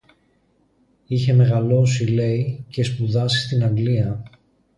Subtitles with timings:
[1.07, 4.23] Είχε μεγαλώσει, λέει, και σπουδάσει στην Αγγλία